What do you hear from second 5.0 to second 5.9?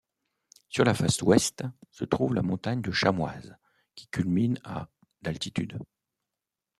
d'altitude.